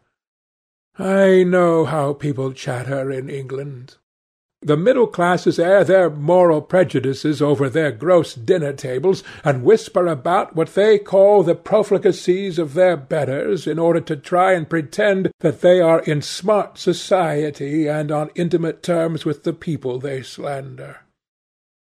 I 0.99 1.45
know 1.45 1.85
how 1.85 2.13
people 2.13 2.53
chatter 2.53 3.11
in 3.11 3.31
England. 3.31 3.97
The 4.61 4.77
middle 4.77 5.07
classes 5.07 5.59
air 5.59 5.85
their 5.85 6.11
moral 6.11 6.61
prejudices 6.61 7.41
over 7.41 7.69
their 7.69 7.93
gross 7.93 8.35
dinner 8.35 8.73
tables, 8.73 9.23
and 9.45 9.63
whisper 9.63 10.07
about 10.07 10.57
what 10.57 10.75
they 10.75 10.99
call 10.99 11.43
the 11.43 11.55
profligacies 11.55 12.59
of 12.59 12.75
their 12.75 12.97
betters, 12.97 13.67
in 13.67 13.79
order 13.79 14.01
to 14.01 14.17
try 14.17 14.53
and 14.55 14.69
pretend 14.69 15.31
that 15.41 15.61
they 15.61 15.81
are 15.81 16.01
in 16.01 16.23
smart 16.23 16.77
society 16.77 17.89
and 17.89 18.11
on 18.11 18.31
intimate 18.35 18.83
terms 18.83 19.25
with 19.25 19.45
the 19.45 19.53
people 19.53 19.99
they 19.99 20.23
slander. 20.23 20.99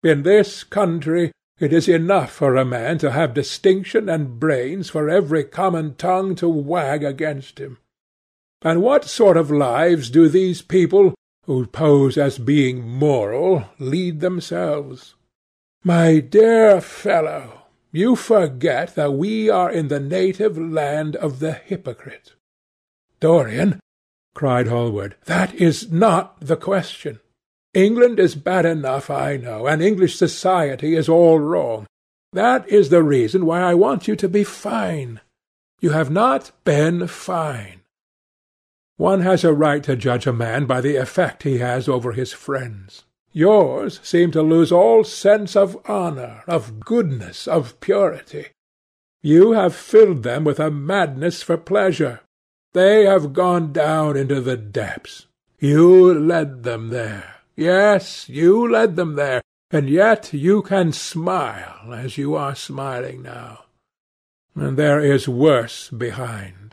In 0.04 0.24
this 0.24 0.64
country 0.64 1.32
it 1.58 1.72
is 1.72 1.88
enough 1.88 2.32
for 2.32 2.58
a 2.58 2.66
man 2.66 2.98
to 2.98 3.12
have 3.12 3.34
distinction 3.34 4.10
and 4.10 4.40
brains 4.40 4.90
for 4.90 5.10
every 5.10 5.44
common 5.46 5.96
tongue 5.96 6.36
to 6.36 6.50
wag 6.50 7.04
against 7.04 7.60
him. 7.60 7.78
And 8.62 8.82
what 8.82 9.06
sort 9.06 9.38
of 9.38 9.50
lives 9.50 10.10
do 10.10 10.28
these 10.28 10.62
people, 10.62 11.14
who 11.46 11.66
pose 11.68 12.18
as 12.18 12.38
being 12.38 12.88
moral, 12.88 13.66
lead 13.80 14.20
themselves? 14.20 15.16
My 15.84 16.20
dear 16.20 16.82
fellow, 16.82 17.62
you 17.92 18.16
forget 18.16 18.96
that 18.96 19.14
we 19.14 19.50
are 19.50 19.72
in 19.72 19.88
the 19.88 20.00
native 20.00 20.58
land 20.58 21.16
of 21.16 21.40
the 21.40 21.54
hypocrite. 21.54 22.34
Dorian, 23.20 23.80
cried 24.34 24.68
Hallward, 24.68 25.16
that 25.26 25.54
is 25.54 25.92
not 25.92 26.40
the 26.42 26.58
question. 26.58 27.20
England 27.74 28.20
is 28.20 28.36
bad 28.36 28.66
enough, 28.66 29.10
I 29.10 29.38
know, 29.38 29.68
and 29.68 29.82
English 29.82 30.16
society 30.16 30.96
is 30.96 31.08
all 31.08 31.40
wrong. 31.40 31.88
That 32.34 32.68
is 32.68 32.90
the 32.90 33.04
reason 33.04 33.46
why 33.46 33.62
I 33.62 33.74
want 33.76 34.08
you 34.08 34.16
to 34.18 34.28
be 34.28 34.44
fine. 34.44 35.22
You 35.80 35.92
have 35.92 36.10
not 36.10 36.52
been 36.64 37.08
fine. 37.08 37.82
One 38.98 39.22
has 39.22 39.44
a 39.44 39.54
right 39.54 39.84
to 39.84 39.96
judge 39.96 40.26
a 40.26 40.34
man 40.34 40.66
by 40.66 40.82
the 40.82 40.96
effect 40.96 41.44
he 41.44 41.58
has 41.58 41.90
over 41.90 42.14
his 42.14 42.32
friends. 42.32 43.04
Yours 43.34 44.00
seem 44.02 44.32
to 44.32 44.42
lose 44.42 44.72
all 44.72 45.04
sense 45.04 45.56
of 45.56 45.78
honour, 45.86 46.44
of 46.48 46.80
goodness, 46.80 47.48
of 47.48 47.78
purity. 47.82 48.48
You 49.22 49.52
have 49.52 49.76
filled 49.76 50.24
them 50.24 50.46
with 50.46 50.60
a 50.60 50.72
madness 50.72 51.44
for 51.44 51.58
pleasure. 51.58 52.22
They 52.74 53.04
have 53.06 53.34
gone 53.34 53.74
down 53.74 54.16
into 54.16 54.40
the 54.40 54.56
depths. 54.56 55.28
You 55.60 56.14
led 56.18 56.64
them 56.64 56.90
there. 56.90 57.36
Yes, 57.58 58.30
you 58.30 58.70
led 58.70 58.96
them 58.96 59.16
there, 59.16 59.42
and 59.72 59.90
yet 59.90 60.32
you 60.32 60.62
can 60.62 60.94
smile 60.94 61.94
as 61.94 62.18
you 62.18 62.36
are 62.36 62.56
smiling 62.56 63.22
now. 63.22 63.66
And 64.56 64.78
there 64.78 65.02
is 65.02 65.28
worse 65.28 65.90
behind. 65.90 66.65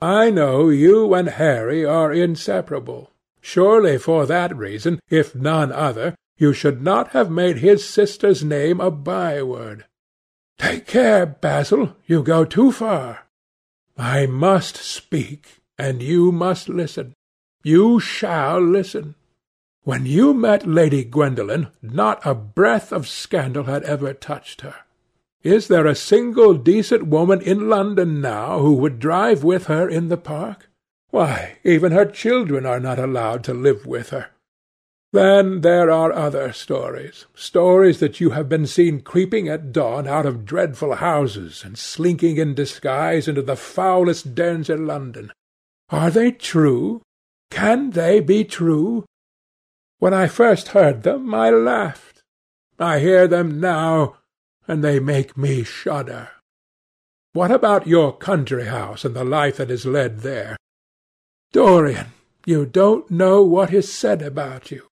I 0.00 0.30
know 0.30 0.70
you 0.70 1.12
and 1.12 1.28
Harry 1.28 1.84
are 1.84 2.12
inseparable. 2.12 3.10
Surely 3.40 3.98
for 3.98 4.26
that 4.26 4.56
reason, 4.56 5.00
if 5.10 5.34
none 5.34 5.72
other, 5.72 6.14
you 6.38 6.54
should 6.54 6.80
not 6.82 7.08
have 7.08 7.30
made 7.30 7.58
his 7.58 7.86
sister's 7.86 8.42
name 8.42 8.80
a 8.80 8.90
byword. 8.90 9.84
Take 10.58 10.86
care, 10.86 11.26
Basil, 11.26 11.96
you 12.06 12.22
go 12.22 12.44
too 12.44 12.72
far. 12.72 13.26
I 13.96 14.26
must 14.26 14.76
speak, 14.76 15.60
and 15.78 16.02
you 16.02 16.32
must 16.32 16.68
listen. 16.68 17.14
You 17.62 18.00
shall 18.00 18.60
listen. 18.60 19.16
When 19.82 20.06
you 20.06 20.32
met 20.32 20.66
Lady 20.66 21.04
Gwendolen, 21.04 21.68
not 21.82 22.24
a 22.24 22.34
breath 22.34 22.92
of 22.92 23.08
scandal 23.08 23.64
had 23.64 23.82
ever 23.84 24.14
touched 24.14 24.62
her. 24.62 24.76
Is 25.42 25.68
there 25.68 25.86
a 25.86 25.94
single 25.94 26.54
decent 26.54 27.06
woman 27.06 27.40
in 27.40 27.68
London 27.70 28.20
now 28.20 28.58
who 28.58 28.74
would 28.74 28.98
drive 28.98 29.42
with 29.42 29.66
her 29.66 29.88
in 29.88 30.08
the 30.08 30.18
park? 30.18 30.68
Why, 31.08 31.58
even 31.64 31.92
her 31.92 32.04
children 32.04 32.66
are 32.66 32.80
not 32.80 32.98
allowed 32.98 33.42
to 33.44 33.54
live 33.54 33.86
with 33.86 34.10
her. 34.10 34.28
Then 35.12 35.62
there 35.62 35.90
are 35.90 36.12
other 36.12 36.52
stories, 36.52 37.26
stories 37.34 37.98
that 37.98 38.20
you 38.20 38.30
have 38.30 38.48
been 38.48 38.66
seen 38.66 39.00
creeping 39.00 39.48
at 39.48 39.72
dawn 39.72 40.06
out 40.06 40.24
of 40.24 40.44
dreadful 40.44 40.96
houses 40.96 41.64
and 41.64 41.76
slinking 41.76 42.36
in 42.36 42.54
disguise 42.54 43.26
into 43.26 43.42
the 43.42 43.56
foulest 43.56 44.36
dens 44.36 44.70
in 44.70 44.86
London. 44.86 45.32
Are 45.88 46.10
they 46.10 46.30
true? 46.30 47.02
Can 47.50 47.90
they 47.90 48.20
be 48.20 48.44
true? 48.44 49.04
When 49.98 50.14
I 50.14 50.28
first 50.28 50.68
heard 50.68 51.02
them, 51.02 51.34
I 51.34 51.50
laughed. 51.50 52.22
I 52.78 53.00
hear 53.00 53.26
them 53.26 53.58
now, 53.58 54.16
and 54.70 54.84
they 54.84 55.00
make 55.00 55.36
me 55.36 55.64
shudder. 55.64 56.28
What 57.32 57.50
about 57.50 57.88
your 57.88 58.16
country 58.16 58.66
house 58.66 59.04
and 59.04 59.16
the 59.16 59.24
life 59.24 59.56
that 59.56 59.68
is 59.68 59.84
led 59.84 60.20
there? 60.20 60.56
Dorian, 61.52 62.12
you 62.46 62.66
don't 62.66 63.10
know 63.10 63.42
what 63.42 63.74
is 63.74 63.92
said 63.92 64.22
about 64.22 64.70
you. 64.70 64.86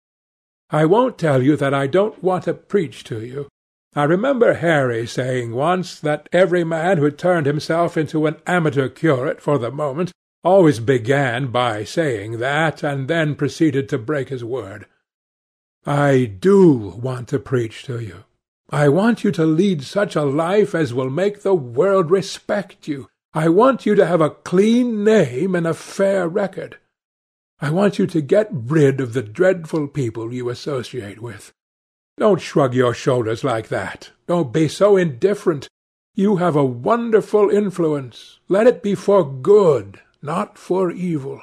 I 0.69 0.85
won't 0.85 1.17
tell 1.17 1.45
you 1.45 1.55
that 1.59 1.73
I 1.73 1.87
don't 1.87 2.21
want 2.21 2.43
to 2.45 2.55
preach 2.55 3.05
to 3.05 3.25
you. 3.25 3.47
I 3.95 4.03
remember 4.03 4.55
Harry 4.55 5.07
saying 5.07 5.55
once 5.55 6.01
that 6.01 6.29
every 6.33 6.65
man 6.65 6.99
who 6.99 7.13
turned 7.13 7.47
himself 7.47 7.97
into 7.97 8.27
an 8.27 8.35
amateur 8.49 8.89
curate 8.89 9.41
for 9.41 9.59
the 9.59 9.71
moment 9.71 10.11
always 10.43 10.81
began 10.81 11.53
by 11.53 11.85
saying 11.85 12.39
that, 12.39 12.83
and 12.83 13.07
then 13.07 13.37
proceeded 13.37 13.89
to 13.91 13.99
break 13.99 14.29
his 14.29 14.43
word. 14.43 14.87
I 15.87 16.25
do 16.25 16.99
want 17.01 17.29
to 17.29 17.39
preach 17.39 17.85
to 17.85 18.01
you. 18.01 18.25
I 18.71 18.91
want 18.91 19.25
you 19.25 19.31
to 19.33 19.47
lead 19.47 19.83
such 19.83 20.15
a 20.15 20.25
life 20.25 20.75
as 20.75 20.93
will 20.93 21.09
make 21.09 21.41
the 21.41 21.55
world 21.55 22.11
respect 22.11 22.87
you. 22.87 23.09
I 23.33 23.49
want 23.49 23.87
you 23.87 23.95
to 23.95 24.05
have 24.05 24.21
a 24.21 24.31
clean 24.31 25.05
name 25.05 25.55
and 25.55 25.67
a 25.67 25.73
fair 25.73 26.29
record. 26.29 26.77
I 27.61 27.71
want 27.71 27.99
you 27.99 28.07
to 28.07 28.21
get 28.21 28.49
rid 28.53 29.01
of 29.01 29.15
the 29.15 29.23
dreadful 29.23 29.89
people 29.89 30.35
you 30.35 30.51
associate 30.51 31.23
with. 31.23 31.51
Don't 32.19 32.43
shrug 32.43 32.75
your 32.75 32.93
shoulders 32.93 33.43
like 33.43 33.69
that. 33.69 34.11
Don't 34.27 34.53
be 34.53 34.69
so 34.69 34.99
indifferent. 34.99 35.69
You 36.15 36.37
have 36.37 36.55
a 36.55 36.65
wonderful 36.65 37.49
influence. 37.49 38.39
Let 38.49 38.67
it 38.67 38.83
be 38.83 38.95
for 38.95 39.25
good, 39.25 40.01
not 40.21 40.59
for 40.59 40.91
evil. 40.91 41.41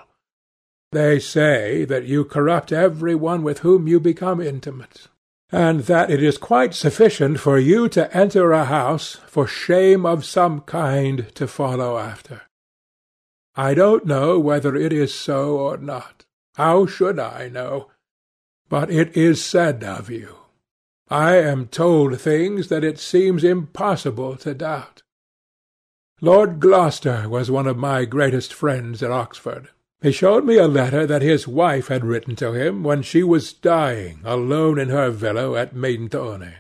They 0.92 1.18
say 1.20 1.86
that 1.86 2.06
you 2.06 2.24
corrupt 2.24 2.72
every 2.72 3.16
one 3.16 3.42
with 3.42 3.60
whom 3.60 3.88
you 3.88 4.00
become 4.00 4.40
intimate 4.40 5.08
and 5.52 5.82
that 5.82 6.10
it 6.10 6.24
is 6.24 6.38
quite 6.38 6.74
sufficient 6.74 7.40
for 7.40 7.60
you 7.60 7.88
to 7.90 8.16
enter 8.16 8.52
a 8.52 8.66
house 8.66 9.18
for 9.28 9.46
shame 9.46 10.06
of 10.06 10.26
some 10.26 10.62
kind 10.62 11.34
to 11.36 11.48
follow 11.48 11.98
after. 11.98 12.42
I 13.56 13.74
don't 13.74 14.06
know 14.06 14.40
whether 14.40 14.76
it 14.76 14.92
is 14.92 15.14
so 15.14 15.58
or 15.58 15.78
not. 15.78 16.26
How 16.56 16.86
should 16.86 17.20
I 17.20 17.50
know? 17.50 17.90
But 18.70 18.90
it 18.92 19.16
is 19.16 19.44
said 19.44 19.84
of 19.84 20.10
you. 20.10 20.36
I 21.10 21.36
am 21.38 21.68
told 21.68 22.20
things 22.20 22.70
that 22.70 22.84
it 22.84 22.98
seems 22.98 23.44
impossible 23.44 24.38
to 24.38 24.54
doubt. 24.54 25.04
Lord 26.20 26.60
Gloucester 26.60 27.30
was 27.30 27.52
one 27.52 27.68
of 27.68 27.78
my 27.78 28.06
greatest 28.06 28.54
friends 28.54 29.04
at 29.04 29.12
Oxford. 29.12 29.70
He 30.06 30.12
showed 30.12 30.46
me 30.46 30.58
a 30.58 30.68
letter 30.68 31.08
that 31.08 31.24
his 31.24 31.48
wife 31.48 31.88
had 31.88 32.06
written 32.06 32.36
to 32.36 32.54
him 32.54 32.84
when 32.84 33.02
she 33.02 33.24
was 33.24 33.52
dying 33.52 34.20
alone 34.24 34.78
in 34.78 34.90
her 34.90 35.10
villa 35.10 35.60
at 35.60 35.76
Mentone. 35.76 36.58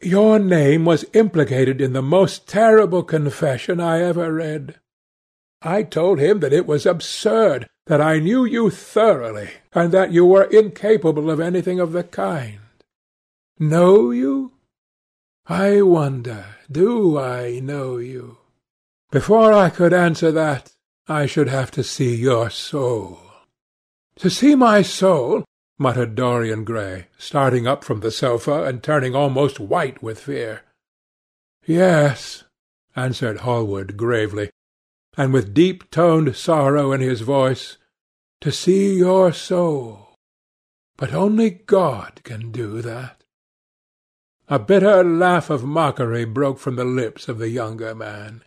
Your 0.00 0.38
name 0.38 0.86
was 0.86 1.04
implicated 1.12 1.82
in 1.82 1.92
the 1.92 2.00
most 2.00 2.48
terrible 2.48 3.02
confession 3.02 3.78
I 3.78 4.00
ever 4.00 4.32
read. 4.32 4.80
I 5.60 5.82
told 5.82 6.18
him 6.18 6.40
that 6.40 6.54
it 6.54 6.66
was 6.66 6.86
absurd, 6.86 7.68
that 7.88 8.00
I 8.00 8.20
knew 8.20 8.46
you 8.46 8.70
thoroughly, 8.70 9.50
and 9.74 9.92
that 9.92 10.12
you 10.12 10.24
were 10.24 10.44
incapable 10.44 11.30
of 11.30 11.40
anything 11.40 11.78
of 11.78 11.92
the 11.92 12.04
kind. 12.04 12.60
Know 13.58 14.10
you? 14.12 14.52
I 15.46 15.82
wonder, 15.82 16.46
do 16.72 17.18
I 17.18 17.60
know 17.60 17.98
you? 17.98 18.38
Before 19.10 19.52
I 19.52 19.68
could 19.68 19.92
answer 19.92 20.32
that, 20.32 20.72
I 21.08 21.26
should 21.26 21.48
have 21.48 21.70
to 21.72 21.84
see 21.84 22.16
your 22.16 22.50
soul. 22.50 23.20
To 24.16 24.30
see 24.30 24.54
my 24.54 24.82
soul? 24.82 25.44
muttered 25.78 26.14
Dorian 26.14 26.64
Gray, 26.64 27.06
starting 27.18 27.66
up 27.66 27.84
from 27.84 28.00
the 28.00 28.10
sofa 28.10 28.64
and 28.64 28.82
turning 28.82 29.14
almost 29.14 29.60
white 29.60 30.02
with 30.02 30.18
fear. 30.18 30.62
Yes, 31.66 32.44
answered 32.96 33.40
Hallward 33.40 33.96
gravely, 33.96 34.50
and 35.16 35.32
with 35.32 35.54
deep-toned 35.54 36.34
sorrow 36.34 36.92
in 36.92 37.00
his 37.00 37.20
voice, 37.20 37.76
to 38.40 38.50
see 38.50 38.96
your 38.96 39.32
soul. 39.32 40.14
But 40.96 41.12
only 41.12 41.50
God 41.50 42.20
can 42.24 42.50
do 42.50 42.80
that. 42.82 43.22
A 44.48 44.58
bitter 44.58 45.04
laugh 45.04 45.50
of 45.50 45.64
mockery 45.64 46.24
broke 46.24 46.58
from 46.58 46.76
the 46.76 46.84
lips 46.84 47.28
of 47.28 47.38
the 47.38 47.50
younger 47.50 47.94
man. 47.94 48.42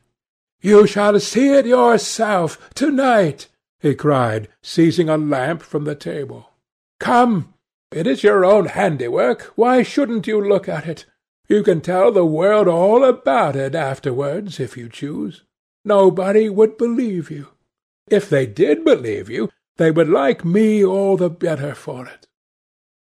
You 0.62 0.86
shall 0.88 1.20
see 1.20 1.54
it 1.54 1.66
yourself, 1.66 2.70
to-night, 2.76 3.48
he 3.80 3.96
cried, 3.96 4.50
seizing 4.62 5.08
a 5.08 5.18
lamp 5.18 5.62
from 5.62 5.86
the 5.86 5.96
table. 5.96 6.52
Come, 7.00 7.54
it 7.92 8.06
is 8.06 8.24
your 8.24 8.44
own 8.44 8.66
handiwork. 8.66 9.54
Why 9.56 9.84
shouldn't 9.84 10.28
you 10.28 10.42
look 10.42 10.68
at 10.68 10.86
it? 10.86 11.06
You 11.48 11.64
can 11.64 11.82
tell 11.82 12.12
the 12.12 12.26
world 12.26 12.68
all 12.68 13.04
about 13.04 13.56
it 13.56 13.74
afterwards, 13.74 14.60
if 14.60 14.76
you 14.78 14.90
choose. 14.90 15.44
Nobody 15.86 16.50
would 16.50 16.78
believe 16.78 17.32
you. 17.32 17.48
If 18.10 18.30
they 18.30 18.46
did 18.46 18.84
believe 18.84 19.30
you, 19.30 19.50
they 19.78 19.92
would 19.92 20.10
like 20.10 20.44
me 20.44 20.84
all 20.84 21.16
the 21.16 21.30
better 21.30 21.74
for 21.74 22.06
it. 22.06 22.28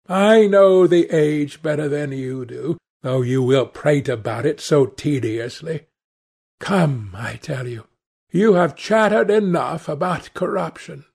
I 0.07 0.45
know 0.45 0.85
the 0.85 1.09
age 1.09 1.61
better 1.63 1.87
than 1.87 2.11
you 2.11 2.45
do, 2.45 2.77
though 3.01 3.21
you 3.21 3.41
will 3.41 3.65
prate 3.65 4.09
about 4.09 4.45
it 4.45 4.59
so 4.59 4.85
tediously. 4.85 5.87
Come, 6.59 7.11
I 7.13 7.35
tell 7.35 7.67
you, 7.67 7.85
you 8.31 8.53
have 8.53 8.75
chattered 8.75 9.29
enough 9.29 9.87
about 9.87 10.33
corruption. 10.33 11.05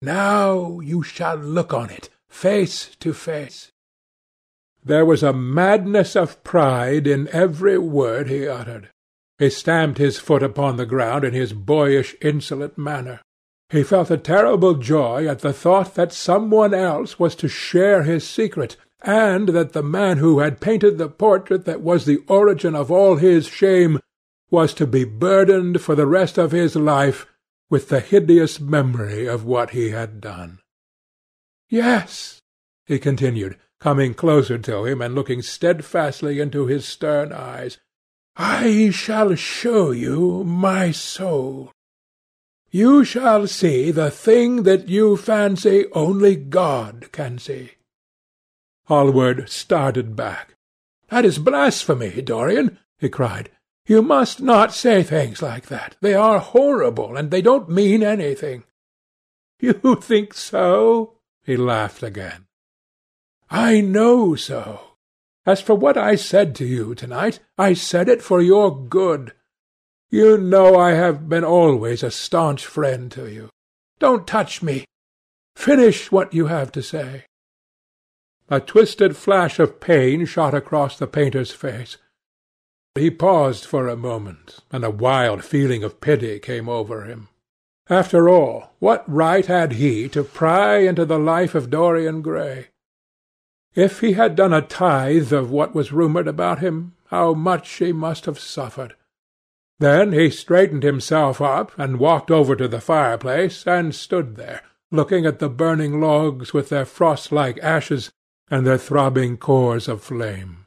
Now 0.00 0.80
you 0.80 1.02
shall 1.02 1.36
look 1.36 1.72
on 1.74 1.90
it, 1.90 2.08
face 2.28 2.94
to 3.00 3.12
face. 3.12 3.72
There 4.84 5.04
was 5.04 5.22
a 5.22 5.32
madness 5.32 6.14
of 6.14 6.42
pride 6.44 7.06
in 7.06 7.28
every 7.28 7.78
word 7.78 8.28
he 8.28 8.46
uttered. 8.46 8.90
He 9.38 9.50
stamped 9.50 9.98
his 9.98 10.18
foot 10.18 10.42
upon 10.42 10.76
the 10.76 10.86
ground 10.86 11.24
in 11.24 11.32
his 11.32 11.52
boyish, 11.52 12.14
insolent 12.20 12.78
manner. 12.78 13.20
He 13.70 13.82
felt 13.82 14.10
a 14.10 14.16
terrible 14.16 14.74
joy 14.74 15.26
at 15.26 15.40
the 15.40 15.52
thought 15.52 15.94
that 15.94 16.12
some 16.12 16.50
one 16.50 16.72
else 16.72 17.18
was 17.18 17.34
to 17.36 17.48
share 17.48 18.02
his 18.02 18.26
secret, 18.26 18.76
and 19.02 19.50
that 19.50 19.74
the 19.74 19.82
man 19.82 20.18
who 20.18 20.38
had 20.38 20.60
painted 20.60 20.96
the 20.96 21.08
portrait 21.08 21.64
that 21.66 21.82
was 21.82 22.04
the 22.04 22.18
origin 22.28 22.74
of 22.74 22.90
all 22.90 23.16
his 23.16 23.46
shame 23.46 24.00
was 24.50 24.72
to 24.74 24.86
be 24.86 25.04
burdened 25.04 25.80
for 25.80 25.94
the 25.94 26.06
rest 26.06 26.38
of 26.38 26.52
his 26.52 26.74
life 26.76 27.26
with 27.70 27.88
the 27.88 28.00
hideous 28.00 28.60
memory 28.60 29.26
of 29.26 29.44
what 29.44 29.70
he 29.70 29.90
had 29.90 30.20
done. 30.20 30.58
Yes, 31.68 32.40
he 32.86 32.98
continued, 32.98 33.58
coming 33.78 34.14
closer 34.14 34.56
to 34.58 34.84
him 34.86 35.02
and 35.02 35.14
looking 35.14 35.42
steadfastly 35.42 36.40
into 36.40 36.66
his 36.66 36.86
stern 36.86 37.32
eyes, 37.32 37.78
I 38.36 38.90
shall 38.90 39.34
show 39.34 39.90
you 39.90 40.44
my 40.44 40.92
soul. 40.92 41.72
You 42.70 43.04
shall 43.04 43.46
see 43.46 43.90
the 43.90 44.10
thing 44.10 44.62
that 44.62 44.88
you 44.88 45.16
fancy 45.16 45.86
only 45.92 46.36
God 46.36 47.08
can 47.12 47.38
see. 47.38 47.72
Hallward 48.84 49.50
started 49.50 50.16
back. 50.16 50.54
That 51.08 51.24
is 51.24 51.38
blasphemy, 51.38 52.22
Dorian, 52.22 52.78
he 52.98 53.08
cried. 53.08 53.50
You 53.88 54.02
must 54.02 54.42
not 54.42 54.74
say 54.74 55.02
things 55.02 55.40
like 55.40 55.68
that. 55.68 55.96
They 56.02 56.12
are 56.12 56.40
horrible, 56.40 57.16
and 57.16 57.30
they 57.30 57.40
don't 57.40 57.70
mean 57.70 58.02
anything. 58.02 58.64
You 59.60 59.96
think 60.00 60.34
so? 60.34 61.14
He 61.42 61.56
laughed 61.56 62.04
again. 62.04 62.46
I 63.50 63.80
know 63.80 64.36
so. 64.36 64.80
As 65.44 65.60
for 65.60 65.74
what 65.74 65.96
I 65.96 66.14
said 66.14 66.54
to 66.56 66.64
you 66.64 66.94
tonight, 66.94 67.40
I 67.56 67.72
said 67.72 68.08
it 68.08 68.22
for 68.22 68.40
your 68.40 68.86
good. 68.86 69.32
You 70.10 70.38
know 70.38 70.76
I 70.76 70.92
have 70.92 71.28
been 71.28 71.42
always 71.42 72.04
a 72.04 72.10
staunch 72.12 72.64
friend 72.66 73.10
to 73.12 73.26
you. 73.28 73.50
Don't 73.98 74.28
touch 74.28 74.62
me. 74.62 74.84
Finish 75.56 76.12
what 76.12 76.32
you 76.32 76.46
have 76.46 76.70
to 76.72 76.82
say. 76.82 77.24
A 78.48 78.60
twisted 78.60 79.16
flash 79.16 79.58
of 79.58 79.80
pain 79.80 80.24
shot 80.24 80.54
across 80.54 80.96
the 80.98 81.08
painter's 81.08 81.50
face. 81.50 81.96
He 82.98 83.10
paused 83.10 83.64
for 83.64 83.86
a 83.86 83.96
moment, 83.96 84.58
and 84.72 84.84
a 84.84 84.90
wild 84.90 85.44
feeling 85.44 85.84
of 85.84 86.00
pity 86.00 86.38
came 86.40 86.68
over 86.68 87.04
him. 87.04 87.28
After 87.88 88.28
all, 88.28 88.74
what 88.80 89.04
right 89.06 89.46
had 89.46 89.74
he 89.74 90.08
to 90.08 90.24
pry 90.24 90.78
into 90.78 91.04
the 91.04 91.18
life 91.18 91.54
of 91.54 91.70
Dorian 91.70 92.22
Gray? 92.22 92.68
If 93.74 94.00
he 94.00 94.12
had 94.12 94.34
done 94.34 94.52
a 94.52 94.62
tithe 94.62 95.32
of 95.32 95.50
what 95.50 95.74
was 95.74 95.92
rumoured 95.92 96.26
about 96.26 96.58
him, 96.58 96.94
how 97.06 97.34
much 97.34 97.70
he 97.74 97.92
must 97.92 98.26
have 98.26 98.38
suffered! 98.38 98.94
Then 99.78 100.12
he 100.12 100.28
straightened 100.28 100.82
himself 100.82 101.40
up, 101.40 101.70
and 101.78 102.00
walked 102.00 102.30
over 102.30 102.56
to 102.56 102.68
the 102.68 102.80
fireplace, 102.80 103.66
and 103.66 103.94
stood 103.94 104.36
there, 104.36 104.62
looking 104.90 105.24
at 105.24 105.38
the 105.38 105.48
burning 105.48 106.00
logs 106.00 106.52
with 106.52 106.68
their 106.68 106.84
frost-like 106.84 107.58
ashes 107.62 108.10
and 108.50 108.66
their 108.66 108.78
throbbing 108.78 109.36
cores 109.36 109.86
of 109.86 110.02
flame. 110.02 110.64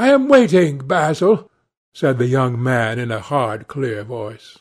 "I 0.00 0.10
am 0.10 0.28
waiting, 0.28 0.78
Basil," 0.78 1.50
said 1.92 2.18
the 2.18 2.28
young 2.28 2.62
man 2.62 3.00
in 3.00 3.10
a 3.10 3.18
hard, 3.18 3.66
clear 3.66 4.04
voice. 4.04 4.58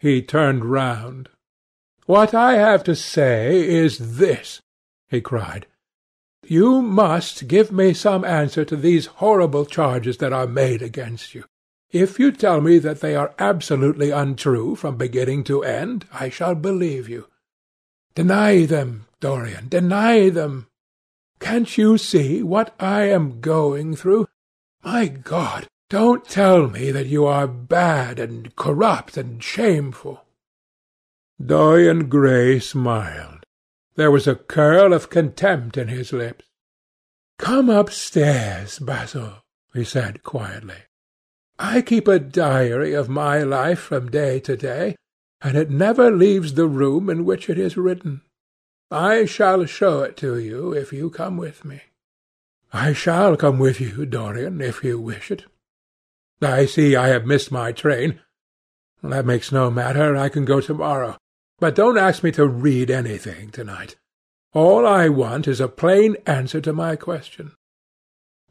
He 0.00 0.20
turned 0.20 0.64
round. 0.64 1.28
"What 2.06 2.34
I 2.34 2.54
have 2.54 2.82
to 2.90 2.96
say 2.96 3.68
is 3.68 4.18
this," 4.18 4.62
he 5.08 5.20
cried. 5.20 5.68
"You 6.42 6.82
must 6.82 7.46
give 7.46 7.70
me 7.70 7.94
some 7.94 8.24
answer 8.24 8.64
to 8.64 8.74
these 8.74 9.06
horrible 9.22 9.64
charges 9.64 10.16
that 10.16 10.32
are 10.32 10.48
made 10.48 10.82
against 10.82 11.36
you. 11.36 11.44
If 11.92 12.18
you 12.18 12.32
tell 12.32 12.60
me 12.60 12.78
that 12.80 13.00
they 13.00 13.14
are 13.14 13.32
absolutely 13.38 14.10
untrue 14.10 14.74
from 14.74 14.96
beginning 14.96 15.44
to 15.44 15.62
end, 15.62 16.08
I 16.12 16.30
shall 16.30 16.56
believe 16.56 17.08
you. 17.08 17.28
Deny 18.16 18.66
them, 18.66 19.06
Dorian, 19.20 19.68
deny 19.68 20.30
them. 20.30 20.66
Can't 21.38 21.78
you 21.78 21.96
see 21.96 22.42
what 22.42 22.74
I 22.80 23.02
am 23.02 23.40
going 23.40 23.94
through? 23.94 24.26
My 24.84 25.06
God, 25.06 25.66
don't 25.88 26.26
tell 26.26 26.68
me 26.68 26.90
that 26.90 27.06
you 27.06 27.24
are 27.24 27.46
bad 27.46 28.18
and 28.18 28.54
corrupt 28.54 29.16
and 29.16 29.42
shameful. 29.42 30.24
Dorian 31.44 32.08
Gray 32.10 32.60
smiled. 32.60 33.44
There 33.96 34.10
was 34.10 34.26
a 34.26 34.34
curl 34.34 34.92
of 34.92 35.08
contempt 35.08 35.78
in 35.78 35.88
his 35.88 36.12
lips. 36.12 36.44
Come 37.38 37.70
upstairs, 37.70 38.78
Basil, 38.78 39.38
he 39.72 39.84
said 39.84 40.22
quietly. 40.22 40.82
I 41.58 41.80
keep 41.80 42.06
a 42.06 42.18
diary 42.18 42.92
of 42.92 43.08
my 43.08 43.38
life 43.42 43.78
from 43.78 44.10
day 44.10 44.38
to 44.40 44.56
day, 44.56 44.96
and 45.40 45.56
it 45.56 45.70
never 45.70 46.10
leaves 46.10 46.54
the 46.54 46.66
room 46.68 47.08
in 47.08 47.24
which 47.24 47.48
it 47.48 47.58
is 47.58 47.76
written. 47.76 48.20
I 48.90 49.24
shall 49.24 49.64
show 49.64 50.02
it 50.02 50.16
to 50.18 50.38
you 50.38 50.72
if 50.72 50.92
you 50.92 51.08
come 51.08 51.36
with 51.36 51.64
me. 51.64 51.80
I 52.74 52.92
shall 52.92 53.36
come 53.36 53.60
with 53.60 53.80
you, 53.80 54.04
Dorian, 54.04 54.60
if 54.60 54.82
you 54.82 54.98
wish 54.98 55.30
it. 55.30 55.44
I 56.42 56.66
see 56.66 56.96
I 56.96 57.06
have 57.06 57.24
missed 57.24 57.52
my 57.52 57.70
train. 57.70 58.20
That 59.00 59.24
makes 59.24 59.52
no 59.52 59.70
matter. 59.70 60.16
I 60.16 60.28
can 60.28 60.44
go 60.44 60.60
to-morrow. 60.60 61.16
But 61.60 61.76
don't 61.76 61.96
ask 61.96 62.24
me 62.24 62.32
to 62.32 62.48
read 62.48 62.90
anything 62.90 63.50
to-night. 63.50 63.94
All 64.52 64.84
I 64.84 65.08
want 65.08 65.46
is 65.46 65.60
a 65.60 65.68
plain 65.68 66.16
answer 66.26 66.60
to 66.62 66.72
my 66.72 66.96
question. 66.96 67.52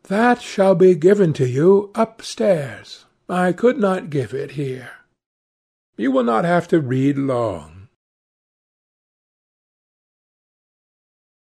That 0.03 0.41
shall 0.41 0.73
be 0.73 0.95
given 0.95 1.33
to 1.33 1.45
you 1.45 1.91
upstairs. 1.93 3.03
I 3.27 3.51
could 3.51 3.77
not 3.77 4.09
give 4.09 4.33
it 4.33 4.51
here. 4.51 4.91
You 5.97 6.11
will 6.11 6.23
not 6.23 6.45
have 6.45 6.69
to 6.69 6.79
read 6.79 7.17
long. 7.17 7.72